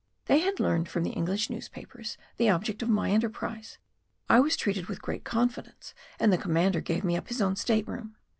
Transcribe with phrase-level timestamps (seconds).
[0.25, 3.77] They had learned from the English newspapers the object of my enterprise.
[4.29, 7.87] I was treated with great confidence and the commander gave me up his own state
[7.87, 8.15] room.